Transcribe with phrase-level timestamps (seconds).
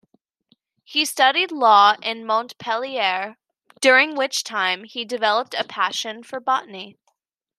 [0.83, 3.37] He studied law in Montpellier,
[3.81, 6.97] during which time, he developed a passion for botany.